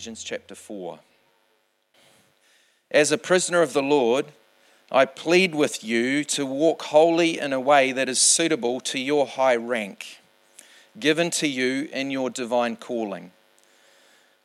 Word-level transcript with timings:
Ephesians 0.00 0.24
chapter 0.24 0.54
4. 0.54 0.98
As 2.90 3.12
a 3.12 3.18
prisoner 3.18 3.60
of 3.60 3.74
the 3.74 3.82
Lord, 3.82 4.32
I 4.90 5.04
plead 5.04 5.54
with 5.54 5.84
you 5.84 6.24
to 6.24 6.46
walk 6.46 6.84
wholly 6.84 7.38
in 7.38 7.52
a 7.52 7.60
way 7.60 7.92
that 7.92 8.08
is 8.08 8.18
suitable 8.18 8.80
to 8.80 8.98
your 8.98 9.26
high 9.26 9.56
rank, 9.56 10.20
given 10.98 11.28
to 11.32 11.46
you 11.46 11.90
in 11.92 12.10
your 12.10 12.30
divine 12.30 12.76
calling. 12.76 13.32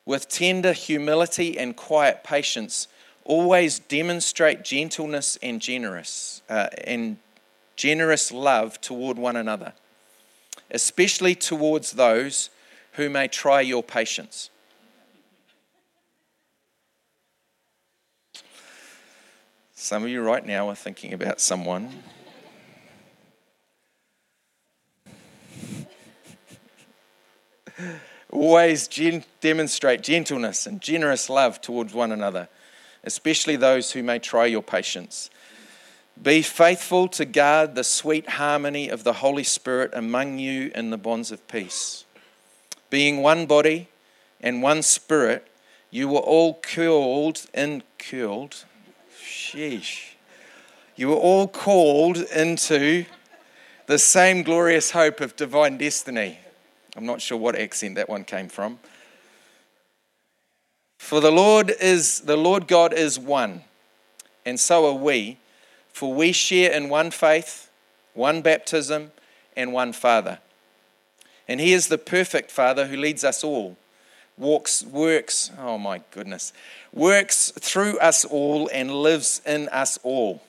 With 0.04 0.28
tender 0.28 0.74
humility 0.74 1.58
and 1.58 1.74
quiet 1.74 2.22
patience, 2.22 2.86
always 3.24 3.78
demonstrate 3.78 4.62
gentleness 4.62 5.38
and 5.42 5.62
generous 5.62 6.42
uh, 6.50 6.68
and 6.84 7.16
generous 7.76 8.30
love 8.30 8.78
toward 8.82 9.16
one 9.16 9.36
another, 9.36 9.72
especially 10.70 11.34
towards 11.34 11.92
those 11.92 12.50
who 12.92 13.08
may 13.08 13.26
try 13.26 13.62
your 13.62 13.82
patience. 13.82 14.50
Some 19.86 20.02
of 20.02 20.08
you 20.08 20.20
right 20.20 20.44
now 20.44 20.68
are 20.68 20.74
thinking 20.74 21.12
about 21.12 21.40
someone. 21.40 22.02
Always 28.32 28.88
gen- 28.88 29.22
demonstrate 29.40 30.02
gentleness 30.02 30.66
and 30.66 30.80
generous 30.80 31.30
love 31.30 31.60
towards 31.60 31.94
one 31.94 32.10
another, 32.10 32.48
especially 33.04 33.54
those 33.54 33.92
who 33.92 34.02
may 34.02 34.18
try 34.18 34.46
your 34.46 34.60
patience. 34.60 35.30
Be 36.20 36.42
faithful 36.42 37.06
to 37.10 37.24
guard 37.24 37.76
the 37.76 37.84
sweet 37.84 38.30
harmony 38.30 38.88
of 38.88 39.04
the 39.04 39.12
Holy 39.12 39.44
Spirit 39.44 39.92
among 39.94 40.40
you 40.40 40.72
in 40.74 40.90
the 40.90 40.98
bonds 40.98 41.30
of 41.30 41.46
peace. 41.46 42.04
Being 42.90 43.22
one 43.22 43.46
body 43.46 43.86
and 44.40 44.64
one 44.64 44.82
spirit, 44.82 45.46
you 45.92 46.08
were 46.08 46.18
all 46.18 46.54
called 46.54 47.46
in 47.54 47.84
called 48.00 48.64
Sheesh. 49.26 50.12
You 50.94 51.08
were 51.08 51.16
all 51.16 51.48
called 51.48 52.16
into 52.16 53.04
the 53.86 53.98
same 53.98 54.42
glorious 54.42 54.92
hope 54.92 55.20
of 55.20 55.36
divine 55.36 55.78
destiny. 55.78 56.38
I'm 56.96 57.06
not 57.06 57.20
sure 57.20 57.36
what 57.36 57.56
accent 57.56 57.96
that 57.96 58.08
one 58.08 58.24
came 58.24 58.48
from. 58.48 58.78
For 60.98 61.20
the 61.20 61.30
Lord 61.30 61.70
is 61.80 62.20
the 62.20 62.36
Lord 62.36 62.66
God 62.66 62.92
is 62.92 63.18
one, 63.18 63.62
and 64.44 64.58
so 64.58 64.86
are 64.86 64.94
we, 64.94 65.38
for 65.92 66.14
we 66.14 66.32
share 66.32 66.72
in 66.72 66.88
one 66.88 67.10
faith, 67.10 67.68
one 68.14 68.42
baptism, 68.42 69.12
and 69.56 69.72
one 69.72 69.92
Father. 69.92 70.38
And 71.46 71.60
he 71.60 71.72
is 71.72 71.88
the 71.88 71.98
perfect 71.98 72.50
Father 72.50 72.86
who 72.86 72.96
leads 72.96 73.22
us 73.24 73.44
all 73.44 73.76
walks, 74.38 74.84
works, 74.84 75.50
oh 75.58 75.78
my 75.78 76.02
goodness, 76.10 76.52
works 76.92 77.52
through 77.58 77.98
us 77.98 78.24
all 78.24 78.68
and 78.72 78.90
lives 78.90 79.40
in 79.46 79.68
us 79.68 79.98
all. 80.02 80.42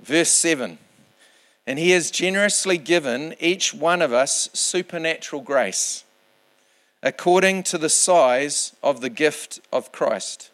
Verse 0.00 0.30
7 0.30 0.78
And 1.66 1.78
he 1.78 1.90
has 1.90 2.10
generously 2.10 2.78
given 2.78 3.34
each 3.40 3.74
one 3.74 4.02
of 4.02 4.12
us 4.12 4.50
supernatural 4.52 5.42
grace 5.42 6.04
according 7.02 7.62
to 7.62 7.76
the 7.76 7.90
size 7.90 8.74
of 8.82 9.02
the 9.02 9.10
gift 9.10 9.60
of 9.72 9.92
Christ. 9.92 10.50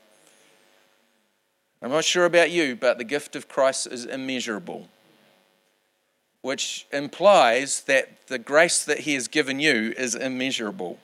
I'm 1.81 1.91
not 1.91 2.05
sure 2.05 2.25
about 2.25 2.51
you, 2.51 2.77
but 2.77 2.99
the 2.99 3.05
gift 3.05 3.37
of 3.37 3.49
Christ 3.49 3.87
is 3.87 4.05
immeasurable 4.05 4.89
which 6.43 6.87
implies 6.93 7.83
that 7.83 8.27
the 8.29 8.39
grace 8.39 8.85
that 8.85 9.01
He 9.01 9.15
has 9.15 9.29
given 9.29 9.61
you 9.61 9.95
is 9.97 10.15
immeasurable 10.15 10.99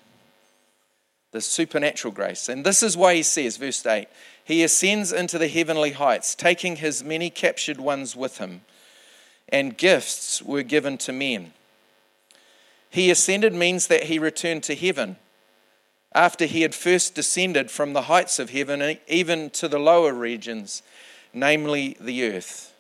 the 1.37 1.43
supernatural 1.43 2.15
grace. 2.15 2.49
And 2.49 2.65
this 2.65 2.83
is 2.83 2.97
why 2.97 3.15
he 3.15 3.23
says, 3.23 3.59
verse 3.59 3.85
8, 3.85 4.09
He 4.43 4.65
ascends 4.65 5.13
into 5.13 5.37
the 5.37 5.49
heavenly 5.49 5.91
heights, 5.91 6.35
taking 6.35 6.77
his 6.77 7.05
many 7.05 7.29
captured 7.29 7.79
ones 7.79 8.17
with 8.17 8.39
him, 8.39 8.63
and 9.51 9.77
gifts 9.77 10.41
were 10.41 10.63
given 10.63 10.97
to 10.99 11.13
men. 11.13 11.53
He 12.89 13.11
ascended 13.11 13.53
means 13.53 13.89
that 13.89 14.05
he 14.05 14.19
returned 14.19 14.63
to 14.63 14.75
heaven 14.75 15.17
after 16.15 16.47
he 16.47 16.63
had 16.63 16.75
first 16.75 17.15
descended 17.15 17.71
from 17.71 17.93
the 17.93 18.03
heights 18.03 18.39
of 18.39 18.49
heaven, 18.49 18.97
even 19.07 19.51
to 19.51 19.69
the 19.69 19.79
lower 19.79 20.15
regions, 20.15 20.83
namely 21.35 21.99
the 22.01 22.25
earth. 22.25 22.73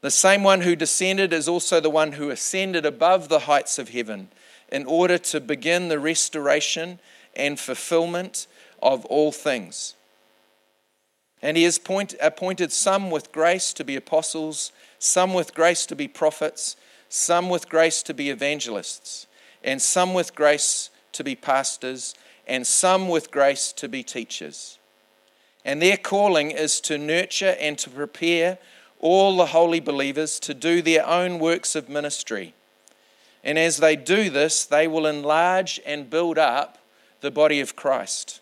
The 0.00 0.10
same 0.10 0.42
one 0.42 0.62
who 0.62 0.74
descended 0.74 1.34
is 1.34 1.48
also 1.48 1.80
the 1.80 1.90
one 1.90 2.12
who 2.12 2.30
ascended 2.30 2.86
above 2.86 3.28
the 3.28 3.40
heights 3.40 3.78
of 3.78 3.90
heaven 3.90 4.28
in 4.72 4.86
order 4.86 5.18
to 5.18 5.40
begin 5.40 5.88
the 5.88 5.98
restoration 5.98 6.98
and 7.36 7.58
fulfillment 7.58 8.46
of 8.82 9.04
all 9.06 9.32
things. 9.32 9.94
And 11.42 11.56
he 11.56 11.64
has 11.64 11.78
point, 11.78 12.14
appointed 12.22 12.72
some 12.72 13.10
with 13.10 13.30
grace 13.30 13.72
to 13.74 13.84
be 13.84 13.96
apostles, 13.96 14.72
some 14.98 15.34
with 15.34 15.54
grace 15.54 15.84
to 15.86 15.96
be 15.96 16.08
prophets, 16.08 16.76
some 17.08 17.50
with 17.50 17.68
grace 17.68 18.02
to 18.04 18.14
be 18.14 18.30
evangelists, 18.30 19.26
and 19.62 19.80
some 19.80 20.14
with 20.14 20.34
grace 20.34 20.90
to 21.12 21.22
be 21.22 21.34
pastors, 21.34 22.14
and 22.46 22.66
some 22.66 23.08
with 23.08 23.30
grace 23.30 23.72
to 23.72 23.88
be 23.88 24.02
teachers. 24.02 24.78
And 25.64 25.80
their 25.80 25.96
calling 25.96 26.50
is 26.50 26.80
to 26.82 26.98
nurture 26.98 27.56
and 27.60 27.78
to 27.78 27.90
prepare 27.90 28.58
all 28.98 29.36
the 29.36 29.46
holy 29.46 29.80
believers 29.80 30.38
to 30.40 30.54
do 30.54 30.80
their 30.80 31.06
own 31.06 31.38
works 31.38 31.74
of 31.74 31.88
ministry. 31.88 32.54
And 33.42 33.58
as 33.58 33.76
they 33.76 33.96
do 33.96 34.30
this, 34.30 34.64
they 34.64 34.88
will 34.88 35.06
enlarge 35.06 35.78
and 35.84 36.08
build 36.08 36.38
up 36.38 36.78
the 37.20 37.30
body 37.30 37.60
of 37.60 37.76
Christ. 37.76 38.40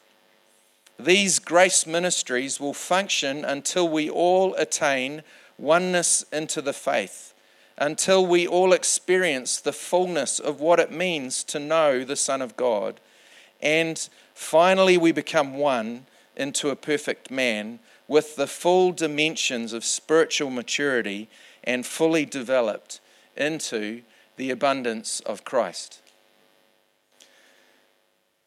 These 0.99 1.39
grace 1.39 1.87
ministries 1.87 2.61
will 2.61 2.75
function 2.75 3.45
until 3.45 3.89
we 3.89 4.09
all 4.09 4.55
attain 4.55 5.23
oneness 5.59 6.25
into 6.33 6.61
the 6.61 6.73
faith, 6.73 7.35
until 7.79 8.25
we 8.27 8.47
all 8.47 8.73
experience 8.73 9.59
the 9.59 9.73
fullness 9.73 10.39
of 10.39 10.61
what 10.61 10.79
it 10.79 10.93
means 10.93 11.43
to 11.45 11.59
know 11.59 12.05
the 12.05 12.17
Son 12.17 12.43
of 12.43 12.57
God, 12.57 13.01
and 13.61 14.09
finally 14.35 14.99
we 14.99 15.13
become 15.13 15.55
one 15.55 16.07
into 16.37 16.71
a 16.71 16.77
perfect 16.77 17.31
man 17.31 17.79
with 18.09 18.37
the 18.37 18.47
full 18.47 18.93
dimensions 18.93 19.73
of 19.73 19.85
spiritual 19.85 20.51
maturity 20.51 21.29
and 21.65 21.87
fully 21.87 22.25
developed 22.25 23.01
into 23.37 24.03
the 24.37 24.51
abundance 24.51 25.21
of 25.21 25.45
Christ. 25.45 26.02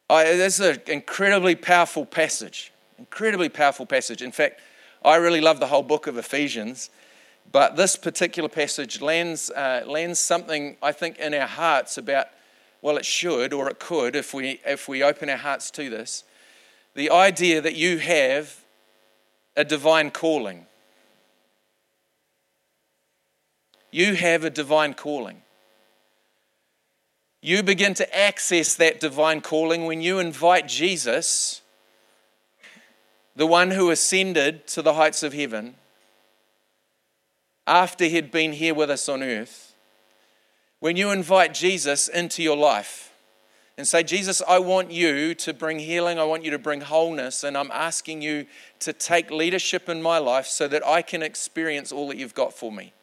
I, 0.10 0.24
this 0.24 0.60
is 0.60 0.78
an 0.78 0.82
incredibly 0.88 1.56
powerful 1.56 2.06
passage. 2.06 2.72
Incredibly 3.00 3.50
powerful 3.50 3.86
passage. 3.86 4.22
In 4.22 4.32
fact, 4.32 4.62
I 5.04 5.16
really 5.16 5.42
love 5.42 5.60
the 5.60 5.68
whole 5.68 5.84
book 5.84 6.08
of 6.08 6.18
Ephesians, 6.18 6.90
but 7.52 7.76
this 7.76 7.96
particular 7.96 8.50
passage 8.50 9.02
lands, 9.02 9.50
uh, 9.52 9.84
lands 9.86 10.20
something, 10.20 10.78
I 10.82 10.92
think, 10.92 11.18
in 11.18 11.34
our 11.34 11.48
hearts 11.48 11.98
about, 11.98 12.28
well, 12.82 12.98
it 12.98 13.06
should 13.06 13.54
or 13.54 13.70
it 13.70 13.80
could 13.80 14.16
if 14.16 14.34
we, 14.34 14.62
if 14.66 14.88
we 14.88 15.04
open 15.04 15.30
our 15.30 15.38
hearts 15.38 15.72
to 15.72 15.90
this. 15.90 16.24
The 16.94 17.10
idea 17.10 17.62
that 17.62 17.76
you 17.76 17.98
have 17.98 18.64
a 19.58 19.64
divine 19.64 20.12
calling. 20.12 20.66
You 23.92 24.16
have 24.16 24.44
a 24.44 24.50
divine 24.50 24.94
calling. 24.94 25.42
You 27.46 27.62
begin 27.62 27.94
to 27.94 28.18
access 28.18 28.74
that 28.74 29.00
divine 29.00 29.40
calling 29.40 29.86
when 29.86 30.02
you 30.02 30.18
invite 30.18 30.68
Jesus, 30.68 31.62
the 33.36 33.46
one 33.46 33.70
who 33.70 33.92
ascended 33.92 34.66
to 34.70 34.82
the 34.82 34.96
heights 34.96 35.22
of 35.22 35.34
heaven, 35.34 35.76
after 37.68 38.06
he'd 38.06 38.32
been 38.32 38.54
here 38.54 38.74
with 38.74 38.90
us 38.90 39.08
on 39.08 39.22
earth. 39.22 39.76
When 40.80 40.98
you 40.98 41.12
invite 41.12 41.54
Jesus 41.54 42.08
into 42.08 42.42
your 42.42 42.58
life 42.58 43.14
and 43.78 43.88
say, 43.88 44.02
Jesus, 44.02 44.42
I 44.48 44.58
want 44.58 44.90
you 44.90 45.36
to 45.36 45.54
bring 45.54 45.78
healing, 45.78 46.18
I 46.18 46.24
want 46.24 46.44
you 46.44 46.50
to 46.50 46.58
bring 46.58 46.82
wholeness, 46.82 47.44
and 47.44 47.56
I'm 47.56 47.70
asking 47.70 48.24
you 48.24 48.48
to 48.80 48.92
take 48.92 49.30
leadership 49.30 49.88
in 49.88 50.02
my 50.02 50.18
life 50.18 50.48
so 50.48 50.68
that 50.68 50.84
I 50.84 51.04
can 51.04 51.22
experience 51.22 51.92
all 51.92 52.08
that 52.08 52.18
you've 52.18 52.34
got 52.34 52.54
for 52.54 52.72
me. 52.72 52.94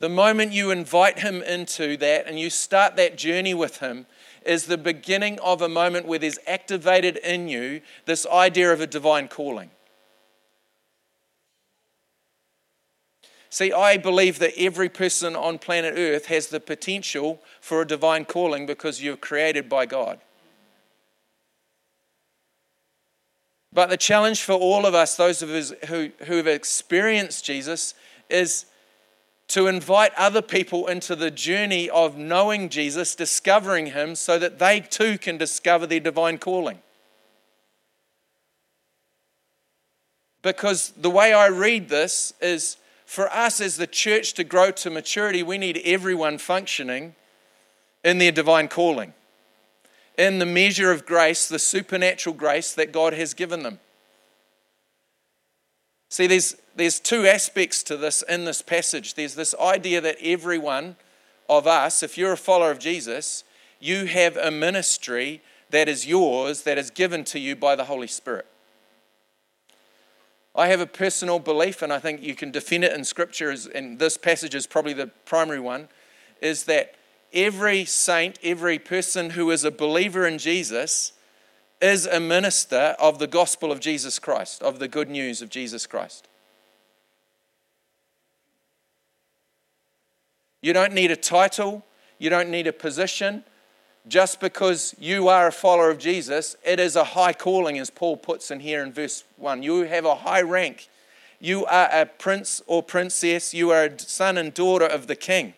The 0.00 0.08
moment 0.08 0.52
you 0.52 0.70
invite 0.70 1.20
him 1.20 1.42
into 1.42 1.96
that 1.98 2.26
and 2.26 2.38
you 2.38 2.50
start 2.50 2.96
that 2.96 3.16
journey 3.16 3.54
with 3.54 3.78
him 3.78 4.06
is 4.44 4.66
the 4.66 4.76
beginning 4.76 5.38
of 5.40 5.62
a 5.62 5.68
moment 5.68 6.06
where 6.06 6.18
there's 6.18 6.38
activated 6.46 7.16
in 7.18 7.48
you 7.48 7.80
this 8.04 8.26
idea 8.26 8.72
of 8.72 8.80
a 8.80 8.86
divine 8.86 9.28
calling. 9.28 9.70
See, 13.54 13.72
I 13.72 13.98
believe 13.98 14.40
that 14.40 14.58
every 14.58 14.88
person 14.88 15.36
on 15.36 15.58
planet 15.58 15.94
Earth 15.96 16.26
has 16.26 16.48
the 16.48 16.58
potential 16.58 17.40
for 17.60 17.82
a 17.82 17.86
divine 17.86 18.24
calling 18.24 18.66
because 18.66 19.00
you're 19.00 19.16
created 19.16 19.68
by 19.68 19.86
God. 19.86 20.18
But 23.72 23.90
the 23.90 23.96
challenge 23.96 24.42
for 24.42 24.54
all 24.54 24.86
of 24.86 24.94
us, 24.94 25.16
those 25.16 25.40
of 25.40 25.50
us 25.50 25.72
who, 25.86 26.10
who 26.24 26.36
have 26.36 26.48
experienced 26.48 27.44
Jesus, 27.44 27.94
is 28.28 28.66
to 29.48 29.66
invite 29.66 30.12
other 30.16 30.42
people 30.42 30.86
into 30.86 31.14
the 31.14 31.30
journey 31.30 31.90
of 31.90 32.16
knowing 32.16 32.68
Jesus, 32.68 33.14
discovering 33.14 33.86
Him, 33.86 34.14
so 34.14 34.38
that 34.38 34.58
they 34.58 34.80
too 34.80 35.18
can 35.18 35.36
discover 35.36 35.86
their 35.86 36.00
divine 36.00 36.38
calling. 36.38 36.78
Because 40.42 40.92
the 40.96 41.10
way 41.10 41.32
I 41.32 41.46
read 41.48 41.88
this 41.88 42.34
is 42.40 42.76
for 43.06 43.32
us 43.32 43.60
as 43.60 43.76
the 43.76 43.86
church 43.86 44.34
to 44.34 44.44
grow 44.44 44.70
to 44.72 44.90
maturity, 44.90 45.42
we 45.42 45.58
need 45.58 45.80
everyone 45.84 46.38
functioning 46.38 47.14
in 48.02 48.18
their 48.18 48.32
divine 48.32 48.68
calling, 48.68 49.14
in 50.18 50.38
the 50.38 50.46
measure 50.46 50.90
of 50.90 51.06
grace, 51.06 51.48
the 51.48 51.58
supernatural 51.58 52.34
grace 52.34 52.74
that 52.74 52.92
God 52.92 53.14
has 53.14 53.34
given 53.34 53.62
them. 53.62 53.78
See, 56.10 56.26
there's 56.26 56.56
there's 56.76 57.00
two 57.00 57.26
aspects 57.26 57.82
to 57.84 57.96
this 57.96 58.22
in 58.22 58.44
this 58.44 58.62
passage. 58.62 59.14
There's 59.14 59.34
this 59.34 59.54
idea 59.60 60.00
that 60.00 60.16
everyone 60.22 60.96
of 61.48 61.66
us, 61.66 62.02
if 62.02 62.18
you're 62.18 62.32
a 62.32 62.36
follower 62.36 62.70
of 62.70 62.78
Jesus, 62.78 63.44
you 63.80 64.06
have 64.06 64.36
a 64.36 64.50
ministry 64.50 65.42
that 65.70 65.88
is 65.88 66.06
yours, 66.06 66.62
that 66.62 66.78
is 66.78 66.90
given 66.90 67.24
to 67.24 67.38
you 67.38 67.56
by 67.56 67.76
the 67.76 67.84
Holy 67.84 68.06
Spirit. 68.06 68.46
I 70.56 70.68
have 70.68 70.80
a 70.80 70.86
personal 70.86 71.40
belief, 71.40 71.82
and 71.82 71.92
I 71.92 71.98
think 71.98 72.22
you 72.22 72.34
can 72.34 72.52
defend 72.52 72.84
it 72.84 72.92
in 72.92 73.04
Scripture, 73.04 73.54
and 73.74 73.98
this 73.98 74.16
passage 74.16 74.54
is 74.54 74.66
probably 74.66 74.92
the 74.92 75.08
primary 75.24 75.58
one, 75.58 75.88
is 76.40 76.64
that 76.64 76.94
every 77.32 77.84
saint, 77.84 78.38
every 78.42 78.78
person 78.78 79.30
who 79.30 79.50
is 79.50 79.64
a 79.64 79.72
believer 79.72 80.26
in 80.26 80.38
Jesus, 80.38 81.12
is 81.82 82.06
a 82.06 82.20
minister 82.20 82.94
of 83.00 83.18
the 83.18 83.26
gospel 83.26 83.72
of 83.72 83.80
Jesus 83.80 84.20
Christ, 84.20 84.62
of 84.62 84.78
the 84.78 84.86
good 84.86 85.10
news 85.10 85.42
of 85.42 85.50
Jesus 85.50 85.86
Christ. 85.86 86.28
You 90.64 90.72
don't 90.72 90.94
need 90.94 91.10
a 91.10 91.16
title, 91.16 91.84
you 92.18 92.30
don't 92.30 92.48
need 92.48 92.66
a 92.66 92.72
position. 92.72 93.44
Just 94.08 94.40
because 94.40 94.94
you 94.98 95.28
are 95.28 95.48
a 95.48 95.52
follower 95.52 95.90
of 95.90 95.98
Jesus, 95.98 96.56
it 96.64 96.80
is 96.80 96.96
a 96.96 97.04
high 97.04 97.34
calling, 97.34 97.78
as 97.78 97.90
Paul 97.90 98.16
puts 98.16 98.50
in 98.50 98.60
here 98.60 98.82
in 98.82 98.90
verse 98.90 99.24
1. 99.36 99.62
You 99.62 99.80
have 99.80 100.06
a 100.06 100.14
high 100.14 100.40
rank. 100.40 100.88
You 101.38 101.66
are 101.66 101.90
a 101.92 102.06
prince 102.06 102.62
or 102.66 102.82
princess. 102.82 103.52
You 103.52 103.72
are 103.72 103.84
a 103.84 103.98
son 103.98 104.38
and 104.38 104.54
daughter 104.54 104.86
of 104.86 105.06
the 105.06 105.14
king. 105.14 105.52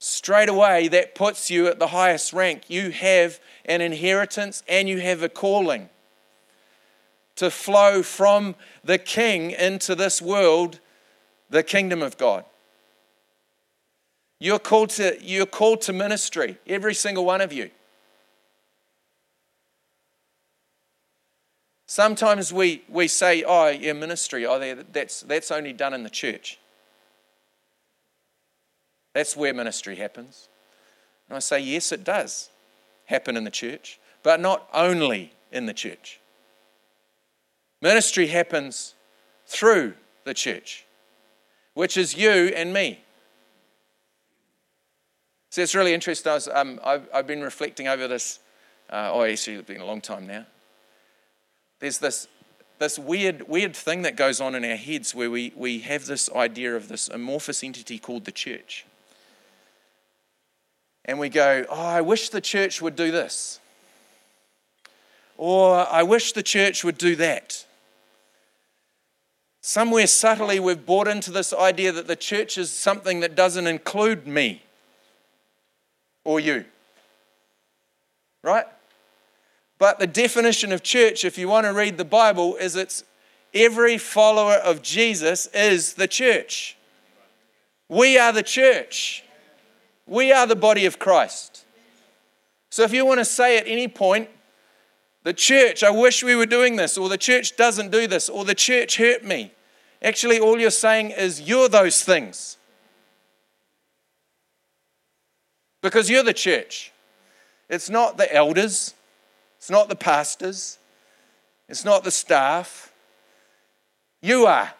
Straight 0.00 0.48
away, 0.48 0.88
that 0.88 1.14
puts 1.14 1.48
you 1.48 1.68
at 1.68 1.78
the 1.78 1.88
highest 1.88 2.32
rank. 2.32 2.62
You 2.66 2.90
have 2.90 3.38
an 3.66 3.82
inheritance 3.82 4.64
and 4.66 4.88
you 4.88 4.98
have 4.98 5.22
a 5.22 5.28
calling 5.28 5.90
to 7.36 7.52
flow 7.52 8.02
from 8.02 8.56
the 8.82 8.98
king 8.98 9.52
into 9.52 9.94
this 9.94 10.20
world 10.20 10.80
the 11.50 11.62
kingdom 11.62 12.02
of 12.02 12.16
God. 12.18 12.44
You're 14.40 14.58
called 14.58 14.90
to, 14.90 15.16
you're 15.20 15.46
called 15.46 15.80
to 15.82 15.92
ministry, 15.92 16.58
every 16.66 16.94
single 16.94 17.24
one 17.24 17.40
of 17.40 17.52
you. 17.52 17.70
Sometimes 21.86 22.52
we, 22.52 22.82
we 22.88 23.08
say, 23.08 23.42
oh, 23.44 23.68
yeah, 23.68 23.94
ministry, 23.94 24.46
oh, 24.46 24.82
that's, 24.92 25.22
that's 25.22 25.50
only 25.50 25.72
done 25.72 25.94
in 25.94 26.02
the 26.02 26.10
church. 26.10 26.58
That's 29.14 29.36
where 29.36 29.54
ministry 29.54 29.96
happens. 29.96 30.48
And 31.28 31.36
I 31.36 31.40
say, 31.40 31.60
yes, 31.60 31.90
it 31.90 32.04
does 32.04 32.50
happen 33.06 33.36
in 33.36 33.44
the 33.44 33.50
church, 33.50 33.98
but 34.22 34.38
not 34.38 34.68
only 34.72 35.32
in 35.50 35.66
the 35.66 35.72
church. 35.72 36.20
Ministry 37.80 38.26
happens 38.26 38.94
through 39.46 39.94
the 40.24 40.34
church 40.34 40.84
which 41.78 41.96
is 41.96 42.16
you 42.16 42.50
and 42.56 42.72
me. 42.72 42.98
So 45.50 45.62
it's 45.62 45.76
really 45.76 45.94
interesting. 45.94 46.28
I 46.28 46.34
was, 46.34 46.48
um, 46.48 46.80
I've, 46.82 47.08
I've, 47.14 47.28
been 47.28 47.40
reflecting 47.40 47.86
over 47.86 48.08
this. 48.08 48.40
Uh, 48.90 49.12
oh, 49.14 49.22
actually, 49.22 49.58
it's 49.58 49.68
been 49.68 49.80
a 49.80 49.84
long 49.84 50.00
time 50.00 50.26
now. 50.26 50.44
There's 51.78 51.98
this, 51.98 52.26
this 52.80 52.98
weird, 52.98 53.48
weird 53.48 53.76
thing 53.76 54.02
that 54.02 54.16
goes 54.16 54.40
on 54.40 54.56
in 54.56 54.64
our 54.64 54.74
heads 54.74 55.14
where 55.14 55.30
we, 55.30 55.52
we 55.54 55.78
have 55.78 56.06
this 56.06 56.28
idea 56.32 56.74
of 56.74 56.88
this 56.88 57.08
amorphous 57.10 57.62
entity 57.62 58.00
called 58.00 58.24
the 58.24 58.32
church. 58.32 58.84
And 61.04 61.20
we 61.20 61.28
go, 61.28 61.64
oh, 61.70 61.80
I 61.80 62.00
wish 62.00 62.30
the 62.30 62.40
church 62.40 62.82
would 62.82 62.96
do 62.96 63.12
this. 63.12 63.60
Or 65.36 65.86
I 65.88 66.02
wish 66.02 66.32
the 66.32 66.42
church 66.42 66.82
would 66.82 66.98
do 66.98 67.14
that. 67.14 67.64
Somewhere 69.68 70.06
subtly, 70.06 70.58
we've 70.58 70.86
bought 70.86 71.08
into 71.08 71.30
this 71.30 71.52
idea 71.52 71.92
that 71.92 72.06
the 72.06 72.16
church 72.16 72.56
is 72.56 72.70
something 72.70 73.20
that 73.20 73.34
doesn't 73.34 73.66
include 73.66 74.26
me 74.26 74.62
or 76.24 76.40
you. 76.40 76.64
Right? 78.42 78.64
But 79.76 79.98
the 79.98 80.06
definition 80.06 80.72
of 80.72 80.82
church, 80.82 81.22
if 81.22 81.36
you 81.36 81.50
want 81.50 81.66
to 81.66 81.74
read 81.74 81.98
the 81.98 82.06
Bible, 82.06 82.56
is 82.56 82.76
it's 82.76 83.04
every 83.52 83.98
follower 83.98 84.54
of 84.54 84.80
Jesus 84.80 85.48
is 85.48 85.92
the 85.92 86.08
church. 86.08 86.78
We 87.90 88.16
are 88.16 88.32
the 88.32 88.42
church. 88.42 89.22
We 90.06 90.32
are 90.32 90.46
the 90.46 90.56
body 90.56 90.86
of 90.86 90.98
Christ. 90.98 91.66
So 92.70 92.84
if 92.84 92.94
you 92.94 93.04
want 93.04 93.20
to 93.20 93.26
say 93.26 93.58
at 93.58 93.66
any 93.66 93.86
point, 93.86 94.30
the 95.24 95.34
church, 95.34 95.82
I 95.82 95.90
wish 95.90 96.24
we 96.24 96.34
were 96.34 96.46
doing 96.46 96.76
this, 96.76 96.96
or 96.96 97.10
the 97.10 97.18
church 97.18 97.54
doesn't 97.58 97.90
do 97.90 98.06
this, 98.06 98.30
or 98.30 98.46
the 98.46 98.54
church 98.54 98.96
hurt 98.96 99.22
me, 99.22 99.52
Actually, 100.02 100.38
all 100.38 100.60
you're 100.60 100.70
saying 100.70 101.10
is 101.10 101.40
you're 101.40 101.68
those 101.68 102.02
things. 102.02 102.56
Because 105.82 106.08
you're 106.08 106.22
the 106.22 106.34
church. 106.34 106.92
It's 107.68 107.90
not 107.90 108.16
the 108.16 108.32
elders, 108.34 108.94
it's 109.58 109.70
not 109.70 109.88
the 109.88 109.96
pastors, 109.96 110.78
it's 111.68 111.84
not 111.84 112.04
the 112.04 112.10
staff. 112.10 112.92
You 114.22 114.46
are. 114.46 114.72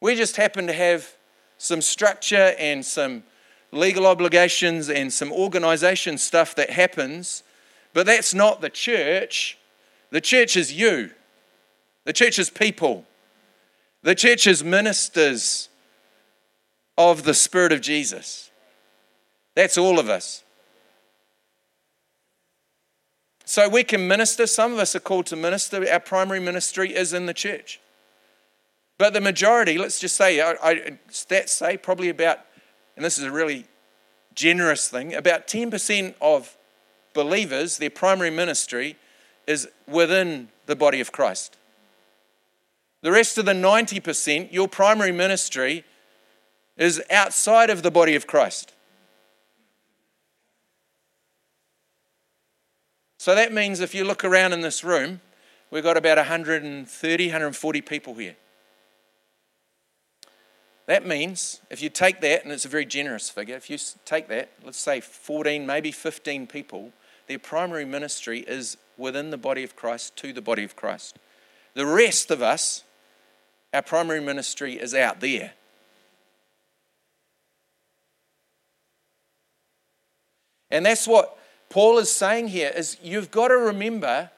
We 0.00 0.16
just 0.16 0.36
happen 0.36 0.66
to 0.66 0.72
have 0.72 1.08
some 1.58 1.80
structure 1.80 2.54
and 2.58 2.84
some 2.84 3.22
legal 3.72 4.06
obligations 4.06 4.88
and 4.88 5.12
some 5.12 5.32
organization 5.32 6.18
stuff 6.18 6.54
that 6.56 6.70
happens, 6.70 7.42
but 7.92 8.06
that's 8.06 8.34
not 8.34 8.60
the 8.60 8.70
church. 8.70 9.58
The 10.10 10.20
church 10.20 10.56
is 10.56 10.72
you. 10.72 11.10
The 12.04 12.12
church 12.12 12.38
is 12.38 12.50
people. 12.50 13.06
The 14.02 14.14
church 14.14 14.46
is 14.46 14.62
ministers 14.62 15.68
of 16.96 17.24
the 17.24 17.34
Spirit 17.34 17.72
of 17.72 17.80
Jesus. 17.80 18.50
That's 19.54 19.78
all 19.78 19.98
of 19.98 20.08
us. 20.08 20.42
So 23.44 23.68
we 23.68 23.84
can 23.84 24.08
minister. 24.08 24.46
Some 24.46 24.72
of 24.72 24.78
us 24.78 24.94
are 24.94 25.00
called 25.00 25.26
to 25.26 25.36
minister. 25.36 25.86
Our 25.90 26.00
primary 26.00 26.40
ministry 26.40 26.94
is 26.94 27.12
in 27.12 27.26
the 27.26 27.34
church. 27.34 27.80
But 28.98 29.12
the 29.12 29.20
majority, 29.20 29.76
let's 29.76 29.98
just 29.98 30.16
say, 30.16 30.40
I, 30.40 30.52
I, 30.62 30.98
stats 31.10 31.50
say 31.50 31.76
probably 31.76 32.08
about, 32.08 32.38
and 32.96 33.04
this 33.04 33.18
is 33.18 33.24
a 33.24 33.30
really 33.30 33.66
generous 34.34 34.88
thing, 34.88 35.14
about 35.14 35.46
10% 35.46 36.14
of 36.20 36.56
believers, 37.12 37.78
their 37.78 37.90
primary 37.90 38.30
ministry 38.30 38.96
is 39.46 39.68
within 39.86 40.48
the 40.66 40.76
body 40.76 41.00
of 41.00 41.12
Christ. 41.12 41.56
The 43.04 43.12
rest 43.12 43.36
of 43.36 43.44
the 43.44 43.52
90%, 43.52 44.50
your 44.50 44.66
primary 44.66 45.12
ministry 45.12 45.84
is 46.78 47.02
outside 47.10 47.68
of 47.68 47.82
the 47.82 47.90
body 47.90 48.14
of 48.14 48.26
Christ. 48.26 48.72
So 53.18 53.34
that 53.34 53.52
means 53.52 53.80
if 53.80 53.94
you 53.94 54.04
look 54.04 54.24
around 54.24 54.54
in 54.54 54.62
this 54.62 54.82
room, 54.82 55.20
we've 55.70 55.82
got 55.82 55.98
about 55.98 56.16
130, 56.16 57.26
140 57.26 57.80
people 57.82 58.14
here. 58.14 58.36
That 60.86 61.06
means 61.06 61.60
if 61.68 61.82
you 61.82 61.90
take 61.90 62.22
that, 62.22 62.42
and 62.42 62.50
it's 62.50 62.64
a 62.64 62.68
very 62.68 62.86
generous 62.86 63.28
figure, 63.28 63.56
if 63.56 63.68
you 63.68 63.76
take 64.06 64.28
that, 64.28 64.48
let's 64.64 64.80
say 64.80 65.02
14, 65.02 65.66
maybe 65.66 65.92
15 65.92 66.46
people, 66.46 66.90
their 67.26 67.38
primary 67.38 67.84
ministry 67.84 68.40
is 68.48 68.78
within 68.96 69.28
the 69.28 69.36
body 69.36 69.62
of 69.62 69.76
Christ 69.76 70.16
to 70.16 70.32
the 70.32 70.40
body 70.40 70.64
of 70.64 70.74
Christ. 70.74 71.18
The 71.74 71.84
rest 71.84 72.30
of 72.30 72.40
us 72.40 72.82
our 73.74 73.82
primary 73.82 74.20
ministry 74.20 74.74
is 74.74 74.94
out 74.94 75.20
there. 75.20 75.52
And 80.70 80.86
that's 80.86 81.06
what 81.06 81.36
Paul 81.68 81.98
is 81.98 82.10
saying 82.10 82.48
here 82.48 82.72
is 82.74 82.96
you've 83.02 83.30
got 83.30 83.48
to 83.48 83.56
remember 83.56 84.30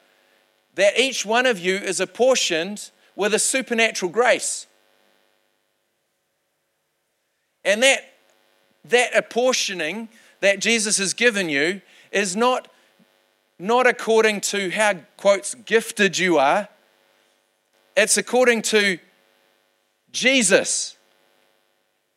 that 0.75 0.99
each 0.99 1.25
one 1.25 1.45
of 1.45 1.59
you 1.59 1.75
is 1.75 1.99
apportioned 1.99 2.89
with 3.15 3.33
a 3.33 3.39
supernatural 3.39 4.11
grace. 4.11 4.67
And 7.63 7.81
that 7.83 8.13
that 8.85 9.15
apportioning 9.15 10.09
that 10.39 10.59
Jesus 10.59 10.97
has 10.97 11.13
given 11.13 11.49
you 11.49 11.81
is 12.11 12.35
not 12.35 12.67
not 13.59 13.87
according 13.87 14.41
to 14.41 14.69
how 14.69 14.93
quotes 15.17 15.55
gifted 15.55 16.17
you 16.17 16.37
are. 16.37 16.69
It's 17.95 18.17
according 18.17 18.61
to 18.63 18.99
Jesus 20.11 20.97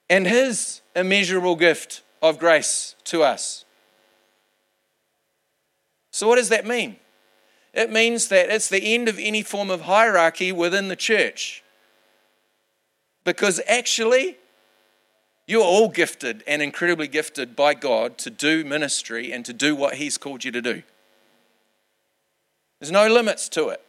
and 0.09 0.27
his 0.27 0.81
immeasurable 0.97 1.57
gift 1.57 2.03
of 2.23 2.39
grace 2.39 2.95
to 3.05 3.23
us. 3.23 3.65
So, 6.11 6.27
what 6.27 6.37
does 6.37 6.49
that 6.49 6.67
mean? 6.67 6.97
it 7.73 7.91
means 7.91 8.29
that 8.29 8.51
it's 8.51 8.69
the 8.69 8.95
end 8.95 9.09
of 9.09 9.19
any 9.19 9.43
form 9.43 9.71
of 9.71 9.83
hierarchy 9.83 10.53
within 10.53 10.89
the 10.89 10.97
church. 10.97 11.63
Because 13.25 13.61
actually, 13.69 14.39
you're 15.47 15.63
all 15.63 15.89
gifted 15.89 16.43
and 16.47 16.63
incredibly 16.63 17.07
gifted 17.07 17.55
by 17.55 17.75
God 17.75 18.19
to 18.19 18.31
do 18.31 18.65
ministry 18.65 19.33
and 19.33 19.45
to 19.45 19.53
do 19.53 19.77
what 19.77 19.95
He's 19.95 20.19
called 20.19 20.45
you 20.45 20.51
to 20.53 20.63
do. 20.63 20.83
There's 22.81 22.91
no 22.91 23.09
limits 23.09 23.49
to 23.51 23.69
it. 23.69 23.83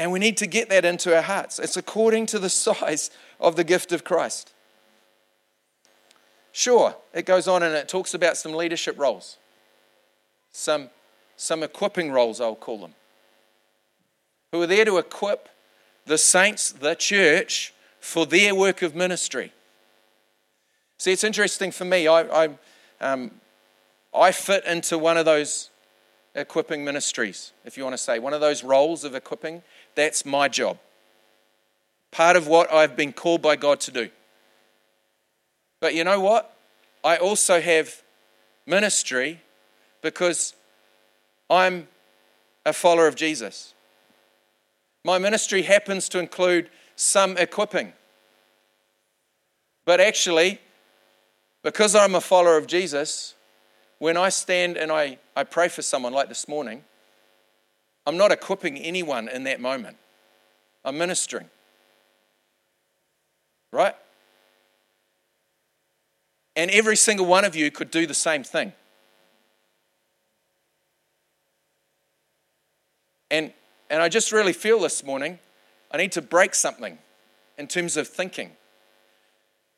And 0.00 0.10
we 0.12 0.18
need 0.18 0.38
to 0.38 0.46
get 0.46 0.70
that 0.70 0.86
into 0.86 1.14
our 1.14 1.20
hearts. 1.20 1.58
It's 1.58 1.76
according 1.76 2.24
to 2.26 2.38
the 2.38 2.48
size 2.64 3.10
of 3.38 3.56
the 3.56 3.64
gift 3.64 3.92
of 3.92 4.02
Christ. 4.02 4.50
Sure, 6.52 6.96
it 7.12 7.26
goes 7.26 7.46
on 7.46 7.62
and 7.62 7.74
it 7.74 7.86
talks 7.86 8.14
about 8.14 8.38
some 8.38 8.54
leadership 8.54 8.98
roles, 8.98 9.36
some, 10.52 10.88
some 11.36 11.62
equipping 11.62 12.10
roles, 12.10 12.40
I'll 12.40 12.54
call 12.54 12.78
them, 12.78 12.94
who 14.52 14.62
are 14.62 14.66
there 14.66 14.86
to 14.86 14.96
equip 14.96 15.50
the 16.06 16.16
saints, 16.16 16.72
the 16.72 16.94
church, 16.94 17.74
for 18.00 18.24
their 18.24 18.54
work 18.54 18.80
of 18.80 18.94
ministry. 18.94 19.52
See, 20.96 21.12
it's 21.12 21.24
interesting 21.24 21.72
for 21.72 21.84
me. 21.84 22.08
I, 22.08 22.44
I, 22.44 22.48
um, 23.02 23.32
I 24.14 24.32
fit 24.32 24.64
into 24.64 24.96
one 24.96 25.18
of 25.18 25.26
those 25.26 25.68
equipping 26.34 26.84
ministries, 26.84 27.52
if 27.64 27.76
you 27.76 27.84
want 27.84 27.94
to 27.94 27.98
say, 28.02 28.18
one 28.18 28.32
of 28.32 28.40
those 28.40 28.62
roles 28.62 29.04
of 29.04 29.14
equipping. 29.14 29.62
That's 30.00 30.24
my 30.24 30.48
job. 30.48 30.78
Part 32.10 32.34
of 32.34 32.46
what 32.46 32.72
I've 32.72 32.96
been 32.96 33.12
called 33.12 33.42
by 33.42 33.56
God 33.56 33.80
to 33.80 33.90
do. 33.90 34.08
But 35.78 35.94
you 35.94 36.04
know 36.04 36.18
what? 36.20 36.56
I 37.04 37.18
also 37.18 37.60
have 37.60 38.02
ministry 38.64 39.42
because 40.00 40.54
I'm 41.50 41.86
a 42.64 42.72
follower 42.72 43.08
of 43.08 43.14
Jesus. 43.14 43.74
My 45.04 45.18
ministry 45.18 45.60
happens 45.60 46.08
to 46.08 46.18
include 46.18 46.70
some 46.96 47.36
equipping. 47.36 47.92
But 49.84 50.00
actually, 50.00 50.60
because 51.62 51.94
I'm 51.94 52.14
a 52.14 52.22
follower 52.22 52.56
of 52.56 52.66
Jesus, 52.66 53.34
when 53.98 54.16
I 54.16 54.30
stand 54.30 54.78
and 54.78 54.90
I, 54.90 55.18
I 55.36 55.44
pray 55.44 55.68
for 55.68 55.82
someone 55.82 56.14
like 56.14 56.30
this 56.30 56.48
morning, 56.48 56.84
I'm 58.10 58.16
not 58.16 58.32
equipping 58.32 58.76
anyone 58.76 59.28
in 59.28 59.44
that 59.44 59.60
moment. 59.60 59.96
I'm 60.84 60.98
ministering. 60.98 61.48
Right? 63.70 63.94
And 66.56 66.72
every 66.72 66.96
single 66.96 67.24
one 67.26 67.44
of 67.44 67.54
you 67.54 67.70
could 67.70 67.92
do 67.92 68.08
the 68.08 68.14
same 68.14 68.42
thing. 68.42 68.72
And, 73.30 73.52
and 73.88 74.02
I 74.02 74.08
just 74.08 74.32
really 74.32 74.54
feel 74.54 74.80
this 74.80 75.04
morning 75.04 75.38
I 75.92 75.96
need 75.96 76.10
to 76.10 76.20
break 76.20 76.56
something 76.56 76.98
in 77.58 77.68
terms 77.68 77.96
of 77.96 78.08
thinking. 78.08 78.50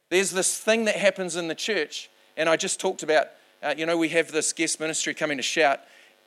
There's 0.08 0.30
this 0.30 0.58
thing 0.58 0.86
that 0.86 0.96
happens 0.96 1.36
in 1.36 1.48
the 1.48 1.54
church, 1.54 2.08
and 2.38 2.48
I 2.48 2.56
just 2.56 2.80
talked 2.80 3.02
about, 3.02 3.26
uh, 3.62 3.74
you 3.76 3.84
know, 3.84 3.98
we 3.98 4.08
have 4.08 4.32
this 4.32 4.54
guest 4.54 4.80
ministry 4.80 5.12
coming 5.12 5.36
to 5.36 5.42
shout, 5.42 5.80